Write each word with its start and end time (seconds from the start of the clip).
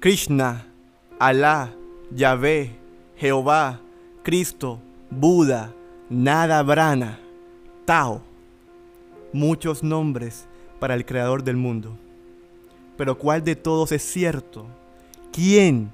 Krishna, 0.00 0.64
Alá, 1.18 1.74
Yahvé, 2.14 2.70
Jehová, 3.16 3.80
Cristo, 4.22 4.78
Buda, 5.10 5.74
Nada 6.08 6.62
Brana, 6.62 7.18
Tao. 7.84 8.22
Muchos 9.32 9.82
nombres 9.82 10.46
para 10.78 10.94
el 10.94 11.04
creador 11.04 11.42
del 11.42 11.56
mundo. 11.56 11.98
Pero 12.96 13.18
¿cuál 13.18 13.42
de 13.42 13.56
todos 13.56 13.90
es 13.90 14.02
cierto? 14.02 14.66
¿Quién 15.32 15.90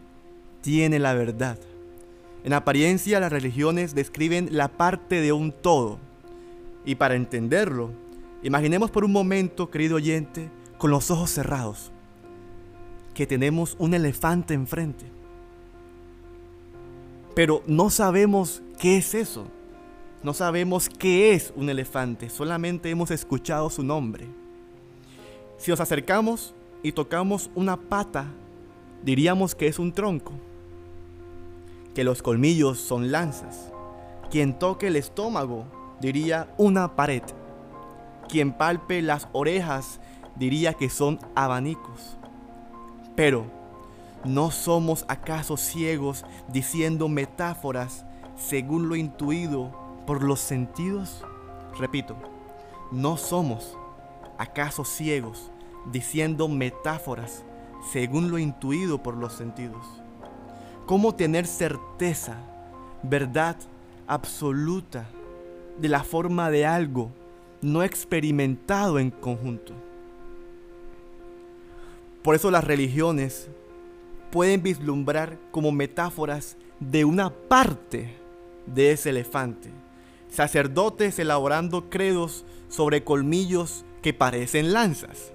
tiene 0.61 0.99
la 0.99 1.15
verdad? 1.15 1.59
En 2.45 2.53
apariencia 2.53 3.21
las 3.21 3.33
religiones 3.33 3.95
describen 3.95 4.49
la 4.51 4.69
parte 4.69 5.23
de 5.23 5.33
un 5.33 5.51
todo. 5.51 5.99
Y 6.85 6.97
para 6.97 7.15
entenderlo, 7.15 7.91
imaginemos 8.43 8.91
por 8.91 9.07
un 9.07 9.13
momento, 9.13 9.71
querido 9.71 9.97
oyente, 9.97 10.51
con 10.77 10.91
los 10.91 11.11
ojos 11.11 11.31
cerrados, 11.31 11.91
que 13.15 13.27
tenemos 13.27 13.77
un 13.79 13.95
elefante 13.95 14.55
enfrente. 14.55 15.07
Pero 17.35 17.63
no 17.67 17.91
sabemos 17.91 18.63
qué 18.79 18.99
es 18.99 19.15
eso. 19.15 19.47
No 20.23 20.33
sabemos 20.33 20.89
qué 20.89 21.35
es 21.35 21.53
un 21.55 21.69
elefante, 21.69 22.31
solamente 22.31 22.89
hemos 22.89 23.11
escuchado 23.11 23.69
su 23.69 23.83
nombre. 23.83 24.27
Si 25.59 25.71
nos 25.71 25.81
acercamos 25.81 26.55
y 26.83 26.93
tocamos 26.93 27.51
una 27.55 27.77
pata, 27.77 28.27
diríamos 29.03 29.55
que 29.55 29.67
es 29.67 29.79
un 29.79 29.93
tronco 29.93 30.33
que 31.95 32.05
los 32.05 32.23
colmillos 32.23 32.79
son 32.79 33.13
lanzas. 33.13 33.71
Quien 34.31 34.59
toque 34.59 34.89
el 34.89 34.97
estómago 34.97 35.67
diría 36.01 36.53
una 36.59 36.97
pared. 36.97 37.23
Quien 38.29 38.53
palpe 38.53 39.01
las 39.03 39.29
orejas 39.33 40.01
diría 40.37 40.75
que 40.75 40.91
son 40.91 41.21
abanicos. 41.35 42.17
Pero, 43.15 43.47
¿no 44.25 44.51
somos 44.51 45.05
acaso 45.09 45.57
ciegos 45.57 46.25
diciendo 46.49 47.09
metáforas 47.09 48.05
según 48.37 48.89
lo 48.89 48.97
intuido 48.97 49.71
por 50.07 50.23
los 50.23 50.41
sentidos? 50.41 51.25
Repito, 51.79 52.17
¿no 52.91 53.17
somos 53.17 53.77
acaso 54.39 54.85
ciegos 54.85 55.51
diciendo 55.93 56.49
metáforas 56.49 57.45
según 57.93 58.31
lo 58.31 58.39
intuido 58.39 59.03
por 59.03 59.17
los 59.17 59.35
sentidos? 59.35 60.05
cómo 60.87 61.15
tener 61.15 61.47
certeza, 61.47 62.37
verdad 63.03 63.57
absoluta 64.07 65.07
de 65.79 65.89
la 65.89 66.05
forma 66.05 66.51
de 66.51 66.67
algo 66.67 67.11
no 67.63 67.83
experimentado 67.83 68.99
en 68.99 69.11
conjunto. 69.11 69.73
Por 72.25 72.35
eso 72.35 72.51
las 72.51 72.65
religiones 72.65 73.47
pueden 74.33 74.65
vislumbrar 74.65 75.39
como 75.53 75.71
metáforas 75.71 76.57
de 76.81 77.05
una 77.05 77.31
parte 77.31 78.17
de 78.67 78.91
ese 78.91 79.11
elefante. 79.11 79.71
Sacerdotes 80.29 81.21
elaborando 81.21 81.89
credos 81.89 82.45
sobre 82.69 83.05
colmillos 83.05 83.85
que 84.03 84.13
parecen 84.13 84.73
lanzas. 84.73 85.31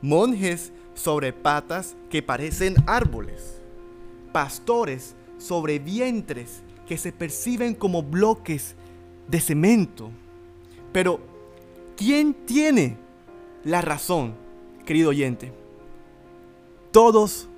Monjes 0.00 0.72
sobre 0.94 1.32
patas 1.32 1.94
que 2.10 2.20
parecen 2.24 2.74
árboles 2.88 3.62
pastores 4.32 5.14
sobre 5.38 5.78
vientres 5.78 6.62
que 6.88 6.98
se 6.98 7.12
perciben 7.12 7.74
como 7.74 8.02
bloques 8.02 8.74
de 9.28 9.40
cemento. 9.40 10.10
Pero, 10.92 11.20
¿quién 11.96 12.34
tiene 12.34 12.96
la 13.64 13.82
razón, 13.82 14.34
querido 14.84 15.10
oyente? 15.10 15.52
Todos 16.92 17.48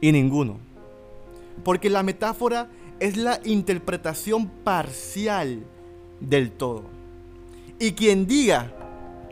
y 0.00 0.12
ninguno. 0.12 0.58
Porque 1.64 1.90
la 1.90 2.02
metáfora 2.02 2.68
es 3.00 3.16
la 3.16 3.40
interpretación 3.44 4.48
parcial 4.48 5.64
del 6.20 6.52
todo. 6.52 6.84
Y 7.78 7.92
quien 7.92 8.26
diga 8.26 8.72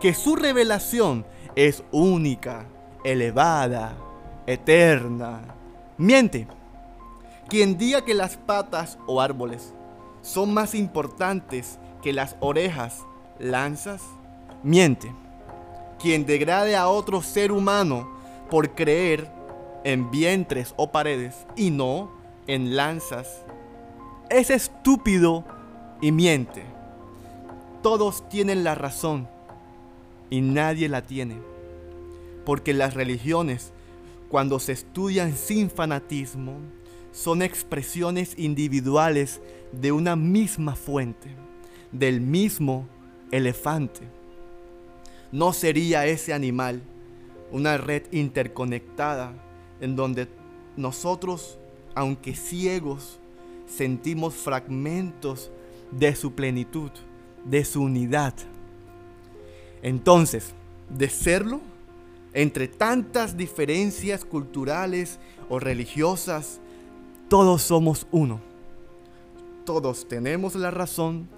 que 0.01 0.13
su 0.15 0.37
revelación 0.37 1.25
es 1.55 1.83
única, 1.93 2.67
elevada, 3.05 3.97
eterna, 4.47 5.55
Miente. 5.97 6.49
Quien 7.49 7.79
diga 7.79 8.05
que 8.05 8.15
las 8.15 8.37
patas 8.37 8.99
o 9.07 9.21
árboles 9.21 9.73
son 10.23 10.53
más 10.53 10.75
importantes 10.75 11.79
que 12.03 12.13
las 12.13 12.37
orejas, 12.41 13.05
lanzas, 13.39 14.03
miente. 14.65 15.13
Quien 16.01 16.27
degrade 16.27 16.75
a 16.75 16.89
otro 16.89 17.23
ser 17.23 17.53
humano 17.53 18.09
por 18.51 18.75
creer 18.75 19.31
en 19.85 20.11
vientres 20.11 20.75
o 20.77 20.91
paredes 20.91 21.47
y 21.57 21.71
no 21.71 22.11
en 22.47 22.77
lanzas, 22.77 23.43
es 24.31 24.51
estúpido 24.51 25.45
y 26.01 26.13
miente. 26.13 26.65
Todos 27.83 28.29
tienen 28.29 28.65
la 28.65 28.75
razón 28.75 29.29
y 30.31 30.41
nadie 30.41 30.89
la 30.89 31.03
tiene. 31.03 31.37
Porque 32.45 32.75
las 32.75 32.95
religiones 32.95 33.73
cuando 34.35 34.59
se 34.59 34.73
estudian 34.73 35.37
sin 35.37 35.71
fanatismo, 35.71 36.57
son 37.13 37.41
expresiones 37.41 38.37
individuales 38.37 39.41
de 39.71 39.93
una 39.93 40.17
misma 40.17 40.75
fuente, 40.75 41.29
del 41.93 42.21
mismo 42.21 42.89
elefante. 43.31 44.01
¿No 45.31 45.53
sería 45.53 46.07
ese 46.07 46.33
animal 46.33 46.83
una 47.55 47.79
red 47.79 48.03
interconectada 48.11 49.33
en 49.81 49.95
donde 49.95 50.27
nosotros, 50.77 51.57
aunque 51.95 52.35
ciegos, 52.35 53.21
sentimos 53.69 54.35
fragmentos 54.35 55.53
de 55.93 56.17
su 56.17 56.33
plenitud, 56.33 56.91
de 57.45 57.65
su 57.65 57.83
unidad? 57.83 58.35
Entonces, 59.83 60.53
de 60.91 61.09
serlo, 61.09 61.61
entre 62.33 62.67
tantas 62.67 63.37
diferencias 63.37 64.25
culturales 64.25 65.21
o 65.49 65.61
religiosas, 65.61 66.59
todos 67.29 67.63
somos 67.63 68.09
uno. 68.11 68.41
Todos 69.65 70.09
tenemos 70.09 70.57
la 70.57 70.73
razón 70.73 71.29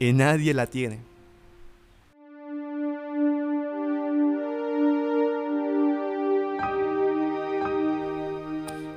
y 0.00 0.12
nadie 0.12 0.52
la 0.52 0.66
tiene. 0.66 1.11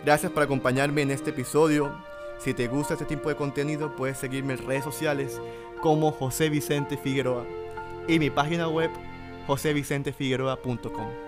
Gracias 0.06 0.32
por 0.32 0.44
acompañarme 0.44 1.02
en 1.02 1.10
este 1.10 1.32
episodio. 1.32 1.92
Si 2.38 2.54
te 2.54 2.68
gusta 2.68 2.94
este 2.94 3.06
tipo 3.06 3.28
de 3.28 3.36
contenido, 3.36 3.96
puedes 3.96 4.20
seguirme 4.20 4.54
en 4.54 4.68
redes 4.68 4.84
sociales 4.84 5.42
como 5.82 6.12
José 6.12 6.50
Vicente 6.50 6.96
Figueroa 6.96 7.44
y 8.08 8.20
mi 8.20 8.30
página 8.30 8.68
web 8.68 8.92
josevicentefigueroa.com. 9.48 11.25